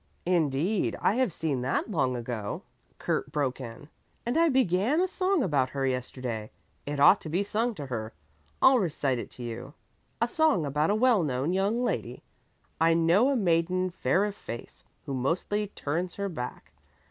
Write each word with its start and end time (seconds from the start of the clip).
"Indeed! 0.25 0.95
I 0.99 1.13
have 1.17 1.31
seen 1.31 1.61
that 1.61 1.91
long 1.91 2.15
ago," 2.15 2.63
Kurt 2.97 3.31
broke 3.31 3.61
in, 3.61 3.87
"and 4.25 4.35
I 4.35 4.49
began 4.49 4.99
a 4.99 5.07
song 5.07 5.43
about 5.43 5.69
her 5.77 5.85
yesterday. 5.85 6.49
It 6.87 6.99
ought 6.99 7.21
to 7.21 7.29
be 7.29 7.43
sung 7.43 7.75
to 7.75 7.85
her. 7.85 8.11
I'll 8.63 8.79
recite 8.79 9.19
it 9.19 9.29
to 9.33 9.43
you: 9.43 9.75
A 10.19 10.27
SONG 10.27 10.65
ABOUT 10.65 10.89
A 10.89 10.95
WELL 10.95 11.21
KNOWN 11.21 11.53
YOUNG 11.53 11.83
LADY. 11.83 12.23
I 12.79 12.95
know 12.95 13.29
a 13.29 13.35
maiden 13.35 13.91
fair 13.91 14.25
of 14.25 14.33
face, 14.33 14.85
Who 15.05 15.13
mostly 15.13 15.67
turns 15.67 16.15
her 16.15 16.29
back. 16.29 16.71